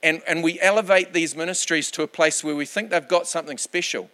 and, 0.06 0.22
and 0.28 0.44
we 0.44 0.60
elevate 0.62 1.14
these 1.14 1.36
ministries 1.36 1.90
to 1.92 2.04
a 2.04 2.08
place 2.08 2.44
where 2.44 2.56
we 2.56 2.66
think 2.66 2.92
they've 2.92 3.08
got 3.08 3.28
something 3.28 3.58
special. 3.58 4.10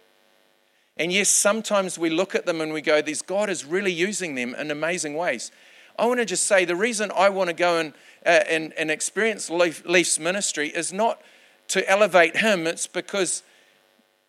And 0.96 1.12
yes, 1.12 1.28
sometimes 1.28 1.98
we 1.98 2.08
look 2.08 2.34
at 2.34 2.46
them 2.46 2.60
and 2.62 2.72
we 2.72 2.80
go, 2.80 3.02
"This 3.02 3.20
God 3.20 3.50
is 3.50 3.64
really 3.64 3.92
using 3.92 4.34
them 4.34 4.54
in 4.54 4.70
amazing 4.70 5.14
ways. 5.14 5.52
I 5.98 6.06
want 6.06 6.20
to 6.20 6.24
just 6.24 6.44
say 6.44 6.64
the 6.64 6.76
reason 6.76 7.12
I 7.14 7.28
want 7.28 7.48
to 7.48 7.54
go 7.54 7.78
and, 7.78 7.92
uh, 8.24 8.40
and, 8.48 8.72
and 8.78 8.90
experience 8.90 9.50
Leif, 9.50 9.84
Leif's 9.86 10.18
ministry 10.18 10.68
is 10.68 10.92
not 10.92 11.20
to 11.68 11.88
elevate 11.88 12.38
him, 12.38 12.66
it's 12.66 12.86
because 12.86 13.42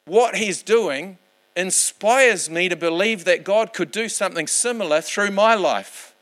what 0.05 0.35
he's 0.35 0.61
doing 0.61 1.17
inspires 1.55 2.49
me 2.49 2.67
to 2.67 2.75
believe 2.75 3.23
that 3.25 3.43
God 3.43 3.73
could 3.73 3.91
do 3.91 4.09
something 4.09 4.47
similar 4.47 4.99
through 5.01 5.31
my 5.31 5.55
life. 5.55 6.13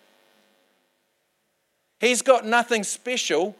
He's 1.99 2.21
got 2.21 2.45
nothing 2.45 2.83
special 2.83 3.55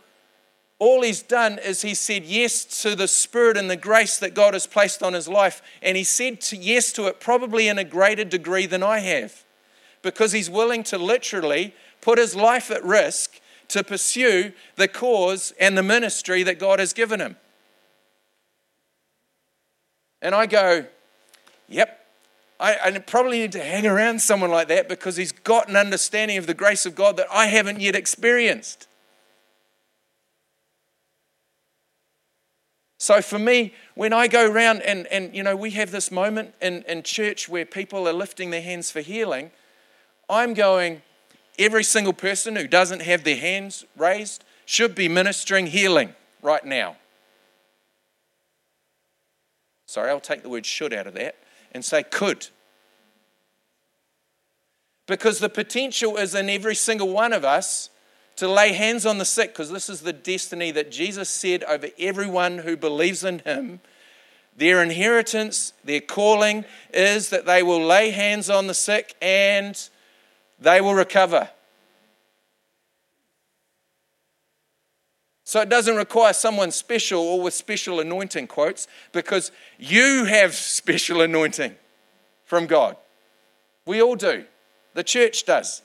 all 0.82 1.04
he's 1.04 1.22
done 1.22 1.60
is 1.60 1.84
he 1.84 1.94
said 1.94 2.26
yes 2.26 2.66
to 2.82 2.96
the 2.96 3.08
spirit 3.08 3.56
and 3.56 3.70
the 3.70 3.76
grace 3.76 4.18
that 4.18 4.34
God 4.34 4.56
has 4.56 4.66
placed 4.66 5.04
on 5.04 5.14
his 5.14 5.28
life. 5.28 5.62
And 5.80 5.96
he 5.96 6.04
said 6.04 6.42
to 6.42 6.58
yes 6.58 6.92
to 6.94 7.06
it 7.06 7.20
probably 7.20 7.68
in 7.68 7.78
a 7.78 7.84
greater 7.84 8.24
degree 8.24 8.66
than 8.66 8.82
I 8.82 8.98
have. 8.98 9.44
Because 10.02 10.32
he's 10.32 10.50
willing 10.50 10.82
to 10.86 10.98
literally 10.98 11.76
put 12.02 12.18
his 12.18 12.36
life 12.36 12.72
at 12.72 12.84
risk 12.84 13.40
to 13.68 13.84
pursue 13.84 14.54
the 14.76 14.88
cause 14.88 15.54
and 15.60 15.78
the 15.78 15.84
ministry 15.84 16.42
that 16.42 16.58
God 16.58 16.80
has 16.80 16.94
given 16.94 17.20
him. 17.20 17.36
And 20.20 20.34
I 20.34 20.48
go, 20.48 20.88
yep, 21.70 22.08
I, 22.60 22.78
I, 22.86 22.92
probably 22.98 23.38
need 23.38 23.52
to 23.52 23.64
hang 23.64 23.86
around 23.86 24.20
someone 24.20 24.50
like 24.50 24.70
that 24.70 24.90
because 24.90 25.16
he's 25.16 25.32
got 25.32 25.70
an 25.70 25.76
understanding 25.76 26.38
of 26.38 26.48
the 26.48 26.56
grace 26.56 26.88
of 26.88 26.96
God 26.96 27.18
that 27.18 27.28
I 27.32 27.46
haven't 27.46 27.82
yet 27.82 27.96
experienced. 27.96 28.88
So 33.02 33.20
for 33.20 33.40
me, 33.40 33.74
when 33.96 34.14
I 34.14 34.28
go 34.28 34.48
around 34.48 34.84
and, 34.84 35.08
and 35.08 35.36
you 35.36 35.42
know, 35.42 35.56
we 35.56 35.72
have 35.72 35.90
this 35.90 36.12
moment 36.12 36.54
in, 36.62 36.84
in 36.88 37.02
church 37.02 37.50
where 37.50 37.66
people 37.66 38.08
are 38.08 38.14
lifting 38.14 38.52
their 38.52 38.62
hands 38.62 38.92
for 38.92 39.02
healing, 39.02 39.50
I'm 40.30 40.54
going, 40.54 41.02
every 41.58 41.84
single 41.84 42.14
person 42.14 42.56
who 42.56 42.68
doesn't 42.68 43.02
have 43.02 43.24
their 43.24 43.38
hands 43.38 43.86
raised 43.98 44.44
should 44.68 44.94
be 44.94 45.08
ministering 45.08 45.66
healing 45.66 46.14
right 46.44 46.64
now. 46.64 46.96
Sorry, 49.88 50.12
I'll 50.12 50.20
take 50.20 50.44
the 50.44 50.50
word 50.50 50.68
should 50.68 50.94
out 50.94 51.08
of 51.08 51.16
that 51.16 51.38
and 51.72 51.84
say 51.84 52.04
could. 52.04 52.50
Because 55.08 55.40
the 55.40 55.50
potential 55.50 56.18
is 56.18 56.36
in 56.36 56.52
every 56.52 56.76
single 56.76 57.10
one 57.10 57.34
of 57.34 57.44
us 57.44 57.90
to 58.38 58.48
lay 58.48 58.74
hands 58.74 59.06
on 59.06 59.18
the 59.18 59.26
sick, 59.26 59.50
because 59.52 59.72
this 59.72 59.90
is 59.90 60.02
the 60.02 60.14
destiny 60.14 60.72
that 60.72 60.92
Jesus 60.92 61.30
said 61.30 61.64
over 61.66 61.90
everyone 62.00 62.60
who 62.60 62.76
believes 62.76 63.24
in 63.24 63.40
him. 63.40 63.80
Their 64.56 64.82
inheritance, 64.84 65.74
their 65.84 66.02
calling 66.02 66.66
is 66.94 67.30
that 67.30 67.46
they 67.46 67.64
will 67.64 67.84
lay 67.84 68.12
hands 68.12 68.50
on 68.50 68.68
the 68.68 68.74
sick 68.74 69.16
and 69.22 69.80
they 70.60 70.82
will 70.82 70.94
recover. 70.94 71.50
So 75.44 75.60
it 75.60 75.70
doesn't 75.70 75.98
require 75.98 76.34
someone 76.34 76.72
special 76.72 77.22
or 77.22 77.42
with 77.42 77.54
special 77.54 78.00
anointing, 78.00 78.48
quotes, 78.48 78.88
because 79.12 79.52
you 79.78 80.26
have 80.26 80.54
special 80.54 81.22
anointing 81.22 81.76
from 82.46 82.68
God. 82.68 82.96
We 83.86 84.02
all 84.02 84.16
do. 84.16 84.46
The 84.94 85.04
church 85.04 85.46
does. 85.46 85.82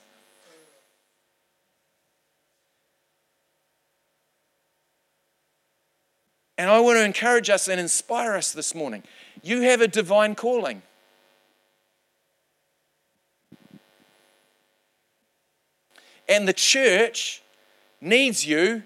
And 6.57 6.69
I 6.69 6.79
want 6.79 6.97
to 6.97 7.03
encourage 7.03 7.49
us 7.49 7.67
and 7.67 7.79
inspire 7.79 8.33
us 8.33 8.51
this 8.51 8.73
morning. 8.73 9.03
You 9.43 9.61
have 9.61 9.81
a 9.81 9.87
divine 9.87 10.33
calling. 10.33 10.81
And 16.27 16.47
the 16.47 16.53
church 16.53 17.41
needs 18.01 18.45
you 18.45 18.83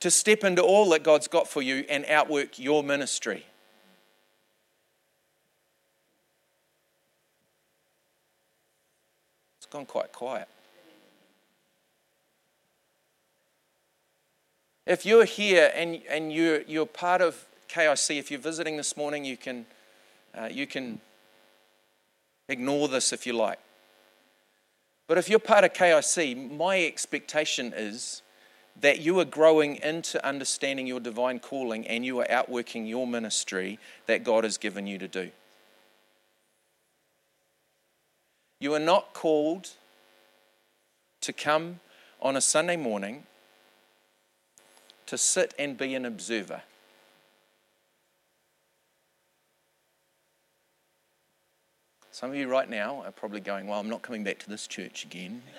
to 0.00 0.10
step 0.10 0.44
into 0.44 0.62
all 0.62 0.90
that 0.90 1.02
God's 1.02 1.28
got 1.28 1.48
for 1.48 1.62
you 1.62 1.84
and 1.88 2.04
outwork 2.06 2.58
your 2.58 2.82
ministry. 2.82 3.46
It's 9.58 9.66
gone 9.66 9.86
quite 9.86 10.12
quiet. 10.12 10.48
If 14.86 15.06
you're 15.06 15.24
here 15.24 15.72
and, 15.74 16.02
and 16.10 16.32
you're, 16.32 16.60
you're 16.62 16.86
part 16.86 17.22
of 17.22 17.46
KIC, 17.68 18.18
if 18.18 18.30
you're 18.30 18.40
visiting 18.40 18.76
this 18.76 18.96
morning, 18.96 19.24
you 19.24 19.36
can, 19.36 19.64
uh, 20.36 20.48
you 20.50 20.66
can 20.66 21.00
ignore 22.48 22.88
this 22.88 23.12
if 23.12 23.26
you 23.26 23.32
like. 23.32 23.58
But 25.06 25.18
if 25.18 25.28
you're 25.28 25.38
part 25.38 25.64
of 25.64 25.72
KIC, 25.72 26.56
my 26.56 26.82
expectation 26.84 27.72
is 27.74 28.22
that 28.80 29.00
you 29.00 29.18
are 29.20 29.24
growing 29.24 29.76
into 29.76 30.24
understanding 30.26 30.86
your 30.86 31.00
divine 31.00 31.38
calling 31.38 31.86
and 31.86 32.04
you 32.04 32.20
are 32.20 32.30
outworking 32.30 32.86
your 32.86 33.06
ministry 33.06 33.78
that 34.06 34.24
God 34.24 34.44
has 34.44 34.58
given 34.58 34.86
you 34.86 34.98
to 34.98 35.08
do. 35.08 35.30
You 38.60 38.74
are 38.74 38.80
not 38.80 39.14
called 39.14 39.70
to 41.22 41.32
come 41.32 41.80
on 42.20 42.36
a 42.36 42.40
Sunday 42.40 42.76
morning 42.76 43.24
to 45.06 45.18
sit 45.18 45.54
and 45.58 45.76
be 45.76 45.94
an 45.94 46.04
observer. 46.04 46.62
Some 52.10 52.30
of 52.30 52.36
you 52.36 52.48
right 52.48 52.70
now 52.70 53.02
are 53.02 53.10
probably 53.10 53.40
going, 53.40 53.66
Well, 53.66 53.80
I'm 53.80 53.88
not 53.88 54.02
coming 54.02 54.22
back 54.22 54.38
to 54.40 54.48
this 54.48 54.66
church 54.66 55.04
again. 55.04 55.42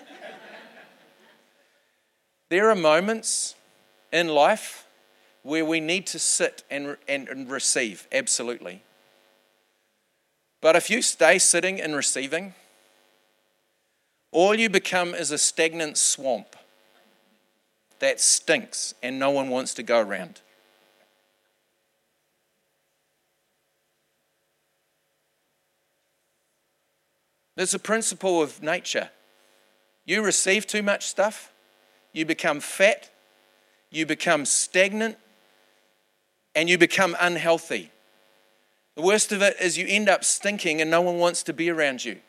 There 2.49 2.69
are 2.69 2.75
moments 2.75 3.55
in 4.11 4.27
life 4.27 4.85
where 5.41 5.65
we 5.65 5.79
need 5.79 6.05
to 6.07 6.19
sit 6.19 6.63
and, 6.69 6.95
and, 7.07 7.27
and 7.27 7.49
receive, 7.49 8.07
absolutely. 8.11 8.83
But 10.61 10.75
if 10.75 10.89
you 10.89 11.01
stay 11.01 11.39
sitting 11.39 11.81
and 11.81 11.95
receiving, 11.95 12.53
all 14.31 14.55
you 14.55 14.69
become 14.69 15.13
is 15.13 15.31
a 15.31 15.37
stagnant 15.37 15.97
swamp 15.97 16.55
that 18.05 18.21
stinks 18.21 18.93
and 19.01 19.17
no 19.17 19.31
one 19.31 19.49
wants 19.49 19.73
to 19.73 19.81
go 19.81 19.99
around. 19.99 20.41
There's 27.55 27.73
a 27.73 27.79
principle 27.79 28.43
of 28.43 28.61
nature. 28.61 29.09
You 30.05 30.23
receive 30.23 30.67
too 30.67 30.83
much 30.83 31.07
stuff, 31.07 31.51
you 32.13 32.25
become 32.25 32.59
fat, 32.59 33.09
you 33.89 34.05
become 34.05 34.45
stagnant, 34.45 35.17
and 36.53 36.69
you 36.69 36.77
become 36.77 37.17
unhealthy. 37.19 37.89
The 38.93 39.01
worst 39.01 39.31
of 39.31 39.41
it 39.41 39.55
is 39.59 39.79
you 39.79 39.87
end 39.87 40.09
up 40.09 40.23
stinking 40.23 40.79
and 40.79 40.91
no 40.91 41.01
one 41.01 41.17
wants 41.17 41.41
to 41.43 41.53
be 41.53 41.71
around 41.71 42.05
you. 42.05 42.19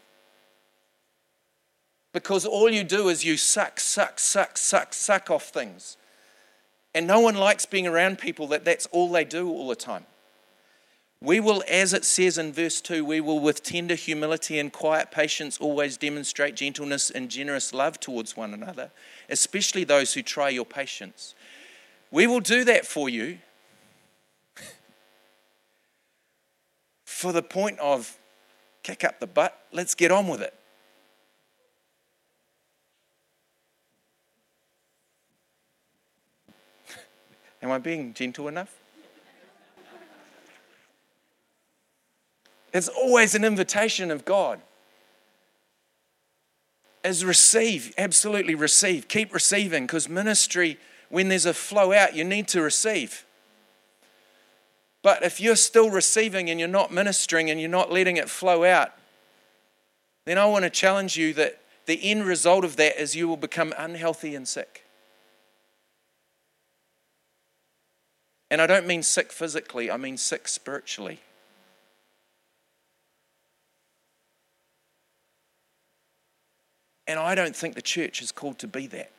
Because 2.16 2.46
all 2.46 2.70
you 2.70 2.82
do 2.82 3.10
is 3.10 3.26
you 3.26 3.36
suck, 3.36 3.78
suck, 3.78 4.18
suck, 4.18 4.56
suck, 4.56 4.94
suck 4.94 5.30
off 5.30 5.50
things. 5.50 5.98
And 6.94 7.06
no 7.06 7.20
one 7.20 7.34
likes 7.34 7.66
being 7.66 7.86
around 7.86 8.18
people 8.18 8.46
that 8.46 8.64
that's 8.64 8.86
all 8.86 9.12
they 9.12 9.22
do 9.22 9.50
all 9.50 9.68
the 9.68 9.76
time. 9.76 10.06
We 11.20 11.40
will, 11.40 11.62
as 11.68 11.92
it 11.92 12.06
says 12.06 12.38
in 12.38 12.54
verse 12.54 12.80
2, 12.80 13.04
we 13.04 13.20
will 13.20 13.38
with 13.38 13.62
tender 13.62 13.94
humility 13.94 14.58
and 14.58 14.72
quiet 14.72 15.10
patience 15.10 15.58
always 15.58 15.98
demonstrate 15.98 16.56
gentleness 16.56 17.10
and 17.10 17.28
generous 17.28 17.74
love 17.74 18.00
towards 18.00 18.34
one 18.34 18.54
another, 18.54 18.92
especially 19.28 19.84
those 19.84 20.14
who 20.14 20.22
try 20.22 20.48
your 20.48 20.64
patience. 20.64 21.34
We 22.10 22.26
will 22.26 22.40
do 22.40 22.64
that 22.64 22.86
for 22.86 23.10
you 23.10 23.40
for 27.04 27.34
the 27.34 27.42
point 27.42 27.78
of 27.78 28.16
kick 28.82 29.04
up 29.04 29.20
the 29.20 29.26
butt, 29.26 29.54
let's 29.70 29.94
get 29.94 30.10
on 30.10 30.28
with 30.28 30.40
it. 30.40 30.54
Am 37.62 37.70
I 37.70 37.78
being 37.78 38.14
gentle 38.14 38.48
enough? 38.48 38.74
It's 42.72 42.88
always 42.88 43.34
an 43.34 43.44
invitation 43.44 44.10
of 44.10 44.24
God. 44.24 44.60
Is 47.02 47.24
receive, 47.24 47.94
absolutely 47.96 48.54
receive. 48.54 49.08
Keep 49.08 49.32
receiving 49.32 49.86
because 49.86 50.08
ministry, 50.08 50.78
when 51.08 51.28
there's 51.28 51.46
a 51.46 51.54
flow 51.54 51.92
out, 51.92 52.14
you 52.14 52.24
need 52.24 52.48
to 52.48 52.60
receive. 52.60 53.24
But 55.02 55.22
if 55.22 55.40
you're 55.40 55.56
still 55.56 55.88
receiving 55.88 56.50
and 56.50 56.58
you're 56.58 56.68
not 56.68 56.92
ministering 56.92 57.48
and 57.48 57.60
you're 57.60 57.70
not 57.70 57.92
letting 57.92 58.16
it 58.16 58.28
flow 58.28 58.64
out, 58.64 58.92
then 60.24 60.36
I 60.36 60.46
want 60.46 60.64
to 60.64 60.70
challenge 60.70 61.16
you 61.16 61.32
that 61.34 61.60
the 61.86 62.10
end 62.10 62.24
result 62.24 62.64
of 62.64 62.74
that 62.76 63.00
is 63.00 63.14
you 63.14 63.28
will 63.28 63.36
become 63.36 63.72
unhealthy 63.78 64.34
and 64.34 64.46
sick. 64.46 64.85
And 68.50 68.60
I 68.60 68.66
don't 68.66 68.86
mean 68.86 69.02
sick 69.02 69.32
physically, 69.32 69.90
I 69.90 69.96
mean 69.96 70.16
sick 70.16 70.48
spiritually. 70.48 71.20
And 77.08 77.18
I 77.18 77.34
don't 77.34 77.54
think 77.54 77.74
the 77.74 77.82
church 77.82 78.20
is 78.20 78.32
called 78.32 78.58
to 78.60 78.68
be 78.68 78.86
that. 78.88 79.12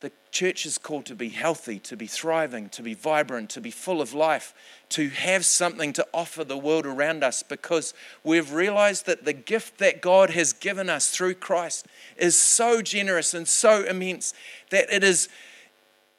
The 0.00 0.12
church 0.32 0.66
is 0.66 0.76
called 0.76 1.06
to 1.06 1.14
be 1.14 1.30
healthy, 1.30 1.78
to 1.78 1.96
be 1.96 2.06
thriving, 2.06 2.68
to 2.70 2.82
be 2.82 2.92
vibrant, 2.92 3.48
to 3.50 3.60
be 3.60 3.70
full 3.70 4.02
of 4.02 4.12
life, 4.12 4.52
to 4.90 5.08
have 5.08 5.46
something 5.46 5.94
to 5.94 6.06
offer 6.12 6.44
the 6.44 6.58
world 6.58 6.84
around 6.84 7.24
us 7.24 7.42
because 7.42 7.94
we've 8.22 8.52
realized 8.52 9.06
that 9.06 9.24
the 9.24 9.32
gift 9.32 9.78
that 9.78 10.02
God 10.02 10.30
has 10.30 10.52
given 10.52 10.90
us 10.90 11.10
through 11.10 11.34
Christ 11.36 11.86
is 12.18 12.38
so 12.38 12.82
generous 12.82 13.32
and 13.32 13.48
so 13.48 13.84
immense 13.84 14.34
that 14.70 14.92
it 14.92 15.02
is, 15.02 15.28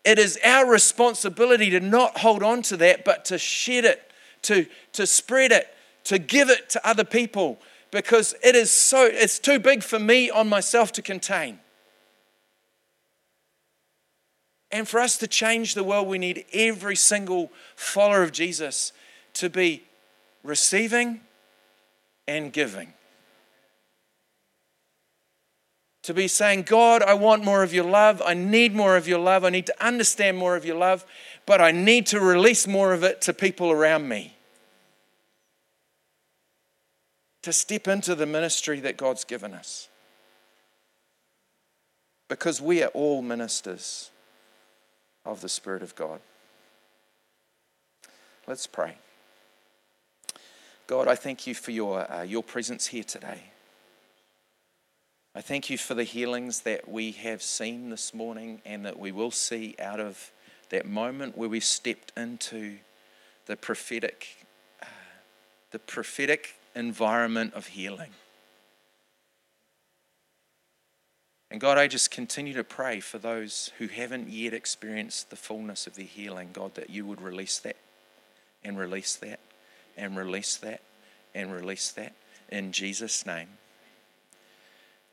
it 0.06 0.20
is 0.20 0.40
our 0.44 0.70
responsibility 0.70 1.72
to 1.72 1.80
not 1.80 2.20
hold 2.20 2.44
on 2.44 2.62
to 2.64 2.78
that, 2.78 3.04
but 3.04 3.26
to 3.26 3.38
shed 3.38 3.86
it, 3.86 4.12
to, 4.44 4.68
to 4.94 5.08
spread 5.08 5.52
it, 5.52 5.68
to 6.06 6.20
give 6.20 6.50
it 6.50 6.70
to 6.70 6.88
other 6.88 7.04
people 7.04 7.60
because 7.92 8.36
it 8.44 8.56
is 8.56 8.72
so, 8.72 9.06
it's 9.06 9.40
too 9.40 9.58
big 9.58 9.82
for 9.82 9.98
me 9.98 10.30
on 10.30 10.48
myself 10.48 10.92
to 10.94 11.02
contain. 11.02 11.60
And 14.72 14.88
for 14.88 15.00
us 15.00 15.18
to 15.20 15.28
change 15.28 15.74
the 15.74 15.84
world, 15.84 16.08
we 16.08 16.18
need 16.18 16.46
every 16.54 16.96
single 16.96 17.52
follower 17.76 18.22
of 18.22 18.32
Jesus 18.32 18.92
to 19.36 19.50
be 19.50 19.84
receiving 20.44 21.22
and 22.28 22.52
giving. 22.52 22.94
To 26.06 26.14
be 26.14 26.28
saying, 26.28 26.64
God, 26.64 27.02
I 27.02 27.16
want 27.16 27.44
more 27.44 27.64
of 27.64 27.74
your 27.74 27.84
love. 27.84 28.22
I 28.24 28.36
need 28.36 28.76
more 28.76 28.96
of 28.96 29.08
your 29.08 29.18
love. 29.18 29.44
I 29.44 29.50
need 29.50 29.66
to 29.66 29.84
understand 29.84 30.38
more 30.38 30.56
of 30.56 30.64
your 30.64 30.78
love, 30.78 31.04
but 31.48 31.60
I 31.60 31.72
need 31.72 32.06
to 32.08 32.20
release 32.20 32.68
more 32.68 32.94
of 32.94 33.04
it 33.04 33.22
to 33.22 33.34
people 33.34 33.72
around 33.72 34.08
me 34.08 34.36
to 37.42 37.52
step 37.52 37.88
into 37.88 38.14
the 38.14 38.28
ministry 38.28 38.80
that 38.82 38.98
God's 38.98 39.24
given 39.24 39.56
us. 39.56 39.90
Because 42.28 42.62
we 42.62 42.84
are 42.84 42.90
all 42.90 43.24
ministers 43.24 44.12
of 45.26 45.42
the 45.42 45.50
Spirit 45.50 45.82
of 45.82 45.96
God. 45.96 46.20
Let's 48.46 48.68
pray. 48.68 48.96
God, 50.86 51.08
I 51.08 51.16
thank 51.16 51.48
you 51.48 51.56
for 51.56 51.72
your, 51.72 52.12
uh, 52.12 52.22
your 52.22 52.44
presence 52.44 52.86
here 52.86 53.04
today. 53.04 53.42
I 55.38 55.42
thank 55.42 55.70
you 55.70 55.78
for 55.78 55.96
the 55.96 56.06
healings 56.06 56.62
that 56.62 56.88
we 56.88 57.12
have 57.12 57.44
seen 57.44 57.90
this 57.90 58.14
morning 58.14 58.62
and 58.66 58.86
that 58.86 58.98
we 58.98 59.12
will 59.12 59.32
see 59.32 59.76
out 59.80 60.00
of 60.00 60.32
that 60.70 60.88
moment 60.88 61.38
where 61.38 61.50
we 61.50 61.60
stepped 61.60 62.14
into 62.16 62.78
the 63.46 63.58
prophetic, 63.58 64.46
uh, 64.82 64.86
the 65.72 65.80
prophetic 65.80 66.56
environment 66.74 67.54
of 67.54 67.68
healing. 67.68 68.12
And 71.52 71.60
God, 71.60 71.78
I 71.78 71.88
just 71.88 72.12
continue 72.12 72.54
to 72.54 72.64
pray 72.64 73.02
for 73.02 73.18
those 73.18 73.72
who 73.78 73.88
haven't 73.88 74.30
yet 74.30 74.54
experienced 74.54 75.32
the 75.32 75.36
fullness 75.36 75.86
of 75.86 75.96
their 75.96 76.06
healing, 76.06 76.52
God, 76.54 76.76
that 76.76 76.90
you 76.90 77.06
would 77.06 77.22
release 77.22 77.60
that 77.60 77.76
and 78.64 78.80
release 78.80 79.18
that 79.18 79.42
and 79.98 80.16
release 80.16 80.56
that 80.56 80.80
and 81.34 81.52
release 81.52 81.92
that 81.92 82.14
in 82.50 82.72
Jesus' 82.72 83.26
name. 83.26 83.50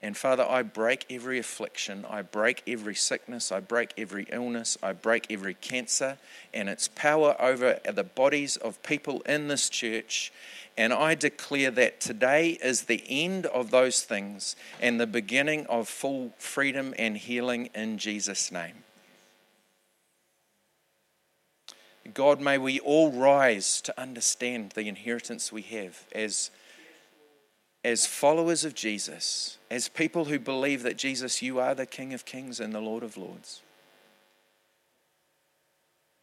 And 0.03 0.17
Father, 0.17 0.45
I 0.49 0.63
break 0.63 1.07
every 1.09 1.39
affliction. 1.39 2.05
I 2.11 2.23
break 2.23 2.65
every 2.67 2.95
sickness. 2.95 3.53
I 3.53 3.61
break 3.61 3.93
every 3.97 4.27
illness. 4.33 4.77
I 4.83 4.93
break 4.93 5.27
every 5.31 5.55
cancer 5.55 6.19
and 6.53 6.69
its 6.69 6.89
power 6.89 7.37
over 7.41 7.79
the 7.85 8.03
bodies 8.03 8.57
of 8.57 8.83
people 8.83 9.21
in 9.21 9.47
this 9.47 9.69
church. 9.69 10.33
And 10.77 10.93
I 10.93 11.15
declare 11.15 11.71
that 11.71 12.01
today 12.01 12.59
is 12.63 12.83
the 12.83 13.05
end 13.09 13.47
of 13.47 13.71
those 13.71 14.03
things 14.03 14.57
and 14.81 14.99
the 14.99 15.07
beginning 15.07 15.67
of 15.67 15.89
full 15.89 16.33
freedom 16.37 16.95
and 16.99 17.17
healing 17.17 17.71
in 17.73 17.99
Jesus' 17.99 18.51
name. 18.51 18.83
God, 22.13 22.41
may 22.41 22.59
we 22.59 22.81
all 22.81 23.13
rise 23.13 23.81
to 23.83 24.01
understand 24.01 24.73
the 24.73 24.89
inheritance 24.89 25.53
we 25.53 25.63
have 25.63 26.05
as, 26.13 26.51
as 27.85 28.07
followers 28.07 28.65
of 28.65 28.75
Jesus, 28.75 29.59
as 29.71 29.89
people 29.89 30.27
who 30.27 30.39
believe 30.39 30.83
that 30.83 30.97
Jesus, 30.97 31.43
you 31.43 31.59
are 31.59 31.75
the 31.75 31.87
King 31.87 32.15
of 32.15 32.25
Kings 32.25 32.61
and 32.61 32.73
the 32.73 32.81
Lord 32.81 33.03
of 33.03 33.17
Lords 33.17 33.63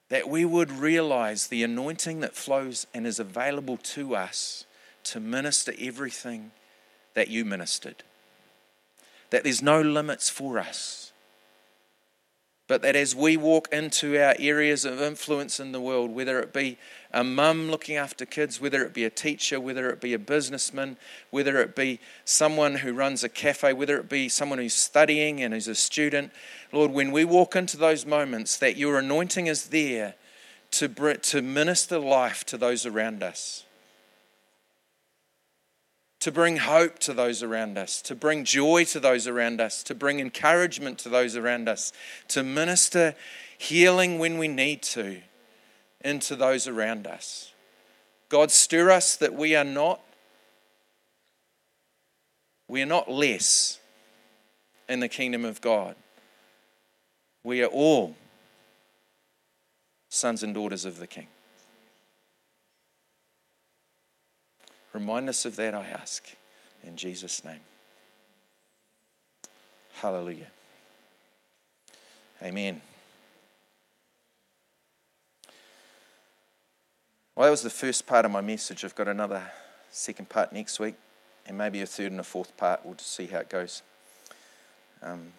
that 0.09 0.27
we 0.27 0.43
would 0.43 0.71
realize 0.71 1.47
the 1.47 1.63
anointing 1.63 2.19
that 2.19 2.35
flows 2.35 2.85
and 2.93 3.07
is 3.07 3.19
available 3.19 3.77
to 3.77 4.15
us 4.15 4.65
to 5.03 5.19
minister 5.19 5.73
everything 5.79 6.51
that 7.13 7.29
you 7.29 7.45
ministered. 7.45 8.03
That 9.29 9.43
there's 9.43 9.61
no 9.61 9.81
limits 9.81 10.29
for 10.29 10.57
us. 10.57 11.08
But 12.69 12.83
that 12.83 12.95
as 12.95 13.15
we 13.15 13.35
walk 13.35 13.67
into 13.71 14.15
our 14.23 14.35
areas 14.37 14.85
of 14.85 15.01
influence 15.01 15.59
in 15.59 15.71
the 15.71 15.81
world, 15.81 16.11
whether 16.11 16.39
it 16.39 16.53
be 16.53 16.77
a 17.11 17.23
mum 17.23 17.71
looking 17.71 17.95
after 17.95 18.27
kids, 18.27 18.61
whether 18.61 18.83
it 18.85 18.93
be 18.93 19.05
a 19.05 19.09
teacher, 19.09 19.59
whether 19.59 19.89
it 19.89 19.99
be 19.99 20.13
a 20.13 20.19
businessman, 20.19 20.95
whether 21.31 21.57
it 21.57 21.75
be 21.75 21.99
someone 22.25 22.75
who 22.75 22.93
runs 22.93 23.23
a 23.23 23.29
cafe, 23.29 23.73
whether 23.73 23.97
it 23.97 24.07
be 24.07 24.29
someone 24.29 24.59
who's 24.59 24.75
studying 24.75 25.41
and 25.41 25.51
is 25.51 25.67
a 25.67 25.73
student, 25.73 26.31
Lord, 26.71 26.91
when 26.91 27.11
we 27.11 27.25
walk 27.25 27.55
into 27.55 27.75
those 27.75 28.05
moments, 28.05 28.55
that 28.57 28.77
your 28.77 28.99
anointing 28.99 29.47
is 29.47 29.69
there 29.69 30.13
to, 30.69 30.87
to 31.15 31.41
minister 31.41 31.97
life 31.97 32.45
to 32.45 32.57
those 32.57 32.85
around 32.85 33.23
us. 33.23 33.63
To 36.19 36.31
bring 36.31 36.57
hope 36.57 36.99
to 36.99 37.13
those 37.13 37.41
around 37.41 37.77
us, 37.77 38.01
to 38.01 38.15
bring 38.15 38.43
joy 38.43 38.83
to 38.85 38.99
those 38.99 39.27
around 39.27 39.61
us, 39.61 39.83
to 39.83 39.95
bring 39.95 40.19
encouragement 40.19 40.99
to 40.99 41.09
those 41.09 41.35
around 41.35 41.69
us, 41.69 41.93
to 42.27 42.43
minister 42.43 43.15
healing 43.57 44.19
when 44.19 44.37
we 44.37 44.47
need 44.47 44.81
to 44.81 45.21
into 46.01 46.35
those 46.35 46.67
around 46.67 47.07
us. 47.07 47.53
God, 48.27 48.51
stir 48.51 48.91
us 48.91 49.15
that 49.17 49.33
we 49.33 49.55
are 49.55 49.63
not 49.63 50.01
we 52.67 52.83
are 52.83 52.85
not 52.85 53.09
less 53.09 53.79
in 54.87 54.99
the 54.99 55.09
kingdom 55.09 55.43
of 55.43 55.59
God. 55.59 55.95
We 57.43 57.63
are 57.63 57.67
all 57.67 58.15
sons 60.07 60.43
and 60.43 60.53
daughters 60.53 60.85
of 60.85 60.99
the 60.99 61.07
King. 61.07 61.27
Remind 64.93 65.29
us 65.29 65.45
of 65.45 65.55
that, 65.57 65.73
I 65.75 65.85
ask, 65.85 66.23
in 66.83 66.95
Jesus' 66.95 67.43
name. 67.43 67.59
Hallelujah. 69.93 70.47
Amen. 72.41 72.81
Well, 77.35 77.45
that 77.45 77.51
was 77.51 77.61
the 77.61 77.69
first 77.69 78.07
part 78.07 78.25
of 78.25 78.31
my 78.31 78.41
message. 78.41 78.83
I've 78.83 78.95
got 78.95 79.07
another 79.07 79.41
second 79.91 80.29
part 80.29 80.51
next 80.51 80.79
week, 80.79 80.95
and 81.45 81.57
maybe 81.57 81.81
a 81.81 81.85
third 81.85 82.11
and 82.11 82.19
a 82.19 82.23
fourth 82.23 82.55
part. 82.57 82.81
We'll 82.83 82.95
just 82.95 83.15
see 83.15 83.27
how 83.27 83.39
it 83.39 83.49
goes. 83.49 83.81
Um, 85.01 85.33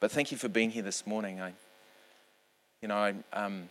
but 0.00 0.10
thank 0.10 0.30
you 0.30 0.38
for 0.38 0.48
being 0.48 0.70
here 0.70 0.82
this 0.82 1.06
morning. 1.06 1.40
I, 1.40 1.52
you 2.80 2.88
know, 2.88 2.96
I, 2.96 3.14
um, 3.32 3.68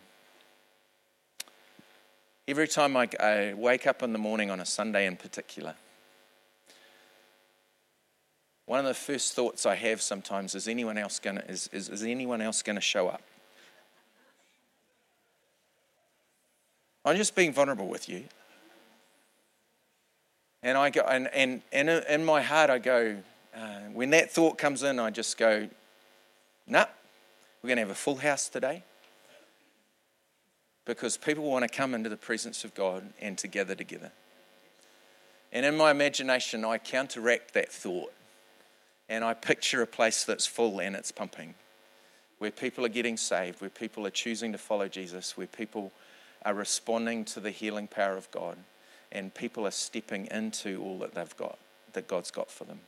every 2.48 2.68
time 2.68 2.96
I, 2.96 3.08
I 3.20 3.54
wake 3.54 3.86
up 3.86 4.02
in 4.02 4.12
the 4.12 4.18
morning 4.18 4.50
on 4.50 4.60
a 4.60 4.66
Sunday 4.66 5.06
in 5.06 5.16
particular, 5.16 5.74
one 8.66 8.78
of 8.78 8.84
the 8.84 8.94
first 8.94 9.34
thoughts 9.34 9.66
I 9.66 9.74
have 9.74 10.00
sometimes 10.00 10.54
is 10.54 10.68
anyone 10.68 10.96
else 10.96 11.18
to 11.18 11.42
is, 11.48 11.68
is, 11.72 11.88
is 11.88 12.02
anyone 12.02 12.40
else 12.40 12.62
to 12.76 12.80
show 12.80 13.08
up? 13.08 13.22
I'm 17.04 17.16
just 17.16 17.34
being 17.34 17.52
vulnerable 17.52 17.88
with 17.88 18.08
you. 18.08 18.24
And 20.62 20.78
I 20.78 20.90
go 20.90 21.00
and, 21.00 21.28
and, 21.34 21.62
and 21.72 21.88
in 21.88 22.24
my 22.24 22.40
heart 22.40 22.70
I 22.70 22.78
go, 22.78 23.18
uh, 23.54 23.80
when 23.92 24.10
that 24.10 24.30
thought 24.30 24.56
comes 24.56 24.84
in, 24.84 25.00
I 25.00 25.10
just 25.10 25.36
go, 25.36 25.68
nah, 26.68 26.86
we're 27.62 27.68
going 27.68 27.78
to 27.78 27.82
have 27.82 27.90
a 27.90 27.94
full 27.94 28.16
house 28.16 28.48
today. 28.48 28.84
Because 30.84 31.16
people 31.16 31.44
want 31.44 31.62
to 31.62 31.68
come 31.68 31.94
into 31.94 32.08
the 32.08 32.16
presence 32.16 32.64
of 32.64 32.74
God 32.74 33.04
and 33.20 33.38
to 33.38 33.48
gather 33.48 33.74
together. 33.74 34.10
And 35.52 35.64
in 35.66 35.76
my 35.76 35.90
imagination, 35.90 36.64
I 36.64 36.78
counteract 36.78 37.54
that 37.54 37.70
thought 37.70 38.12
and 39.08 39.22
I 39.22 39.34
picture 39.34 39.82
a 39.82 39.86
place 39.86 40.24
that's 40.24 40.46
full 40.46 40.80
and 40.80 40.96
it's 40.96 41.12
pumping, 41.12 41.54
where 42.38 42.50
people 42.50 42.84
are 42.86 42.88
getting 42.88 43.18
saved, 43.18 43.60
where 43.60 43.68
people 43.68 44.06
are 44.06 44.10
choosing 44.10 44.52
to 44.52 44.58
follow 44.58 44.88
Jesus, 44.88 45.36
where 45.36 45.46
people 45.46 45.92
are 46.44 46.54
responding 46.54 47.24
to 47.26 47.40
the 47.40 47.50
healing 47.50 47.86
power 47.86 48.16
of 48.16 48.30
God, 48.30 48.56
and 49.12 49.34
people 49.34 49.66
are 49.66 49.72
stepping 49.72 50.26
into 50.30 50.80
all 50.82 50.98
that 51.00 51.14
they've 51.14 51.36
got, 51.36 51.58
that 51.92 52.08
God's 52.08 52.30
got 52.30 52.50
for 52.50 52.64
them. 52.64 52.80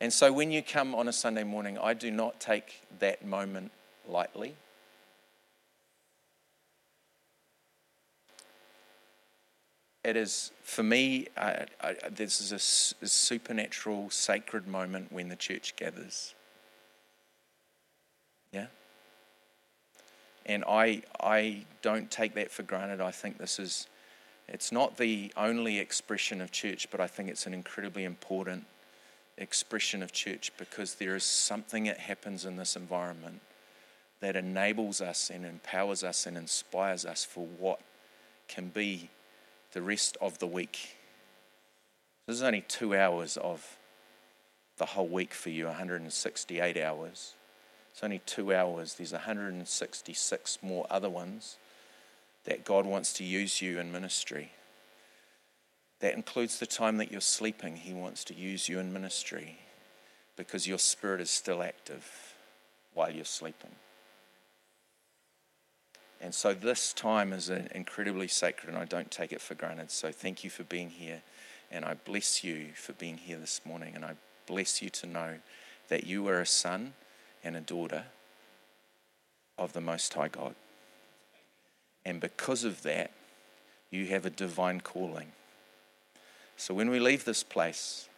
And 0.00 0.12
so 0.12 0.32
when 0.32 0.50
you 0.50 0.62
come 0.62 0.94
on 0.94 1.08
a 1.08 1.12
Sunday 1.12 1.44
morning, 1.44 1.78
I 1.78 1.94
do 1.94 2.10
not 2.10 2.38
take 2.38 2.82
that 2.98 3.24
moment 3.24 3.72
lightly. 4.06 4.56
It 10.04 10.16
is, 10.16 10.50
for 10.64 10.82
me, 10.82 11.28
uh, 11.36 11.64
I, 11.80 11.94
this 12.10 12.40
is 12.40 12.50
a, 12.52 13.04
a 13.04 13.08
supernatural, 13.08 14.10
sacred 14.10 14.66
moment 14.66 15.12
when 15.12 15.28
the 15.28 15.36
church 15.36 15.76
gathers. 15.76 16.34
Yeah? 18.50 18.66
And 20.44 20.64
I, 20.68 21.02
I 21.20 21.64
don't 21.82 22.10
take 22.10 22.34
that 22.34 22.50
for 22.50 22.64
granted. 22.64 23.00
I 23.00 23.12
think 23.12 23.38
this 23.38 23.60
is, 23.60 23.86
it's 24.48 24.72
not 24.72 24.96
the 24.96 25.32
only 25.36 25.78
expression 25.78 26.40
of 26.40 26.50
church, 26.50 26.88
but 26.90 27.00
I 27.00 27.06
think 27.06 27.28
it's 27.28 27.46
an 27.46 27.54
incredibly 27.54 28.02
important 28.02 28.64
expression 29.38 30.02
of 30.02 30.12
church 30.12 30.52
because 30.58 30.96
there 30.96 31.14
is 31.14 31.24
something 31.24 31.84
that 31.84 31.98
happens 31.98 32.44
in 32.44 32.56
this 32.56 32.74
environment 32.74 33.40
that 34.20 34.34
enables 34.34 35.00
us 35.00 35.30
and 35.30 35.46
empowers 35.46 36.02
us 36.02 36.26
and 36.26 36.36
inspires 36.36 37.06
us 37.06 37.24
for 37.24 37.46
what 37.58 37.80
can 38.48 38.68
be 38.68 39.08
the 39.72 39.82
rest 39.82 40.16
of 40.20 40.38
the 40.38 40.46
week. 40.46 40.96
This 42.26 42.36
is 42.36 42.42
only 42.42 42.64
two 42.66 42.94
hours 42.94 43.36
of 43.36 43.78
the 44.78 44.86
whole 44.86 45.08
week 45.08 45.34
for 45.34 45.50
you, 45.50 45.66
168 45.66 46.76
hours. 46.76 47.34
It's 47.92 48.02
only 48.02 48.20
two 48.24 48.54
hours. 48.54 48.94
There's 48.94 49.12
166 49.12 50.58
more 50.62 50.86
other 50.88 51.10
ones 51.10 51.56
that 52.44 52.64
God 52.64 52.86
wants 52.86 53.12
to 53.14 53.24
use 53.24 53.60
you 53.60 53.78
in 53.78 53.92
ministry. 53.92 54.52
That 56.00 56.14
includes 56.14 56.58
the 56.58 56.66
time 56.66 56.96
that 56.96 57.12
you're 57.12 57.20
sleeping. 57.20 57.76
He 57.76 57.92
wants 57.92 58.24
to 58.24 58.34
use 58.34 58.68
you 58.68 58.78
in 58.78 58.92
ministry 58.92 59.58
because 60.36 60.66
your 60.66 60.78
spirit 60.78 61.20
is 61.20 61.30
still 61.30 61.62
active 61.62 62.34
while 62.94 63.10
you're 63.10 63.24
sleeping. 63.24 63.70
And 66.22 66.32
so 66.32 66.54
this 66.54 66.92
time 66.92 67.32
is 67.32 67.50
incredibly 67.50 68.28
sacred, 68.28 68.68
and 68.68 68.78
I 68.78 68.84
don't 68.84 69.10
take 69.10 69.32
it 69.32 69.40
for 69.40 69.56
granted. 69.56 69.90
So 69.90 70.12
thank 70.12 70.44
you 70.44 70.50
for 70.50 70.62
being 70.62 70.88
here, 70.88 71.20
and 71.70 71.84
I 71.84 71.94
bless 71.94 72.44
you 72.44 72.68
for 72.76 72.92
being 72.92 73.16
here 73.16 73.38
this 73.38 73.60
morning, 73.64 73.96
and 73.96 74.04
I 74.04 74.12
bless 74.46 74.80
you 74.80 74.88
to 74.90 75.06
know 75.06 75.34
that 75.88 76.06
you 76.06 76.28
are 76.28 76.40
a 76.40 76.46
son 76.46 76.94
and 77.42 77.56
a 77.56 77.60
daughter 77.60 78.04
of 79.58 79.72
the 79.72 79.80
Most 79.80 80.14
High 80.14 80.28
God. 80.28 80.54
And 82.04 82.20
because 82.20 82.62
of 82.62 82.82
that, 82.82 83.10
you 83.90 84.06
have 84.06 84.24
a 84.24 84.30
divine 84.30 84.80
calling. 84.80 85.32
So 86.56 86.72
when 86.72 86.88
we 86.88 87.00
leave 87.00 87.24
this 87.24 87.42
place, 87.42 88.08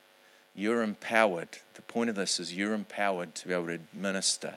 you're 0.54 0.82
empowered. 0.82 1.48
The 1.72 1.82
point 1.82 2.10
of 2.10 2.16
this 2.16 2.38
is 2.38 2.54
you're 2.54 2.74
empowered 2.74 3.34
to 3.36 3.48
be 3.48 3.54
able 3.54 3.66
to 3.68 3.80
minister 3.94 4.56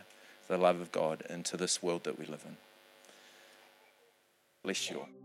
the 0.50 0.58
love 0.58 0.82
of 0.82 0.92
God 0.92 1.24
into 1.30 1.56
this 1.56 1.82
world 1.82 2.04
that 2.04 2.20
we 2.20 2.26
live 2.26 2.44
in. 2.46 2.58
Bless 4.68 4.92
you. 4.92 5.17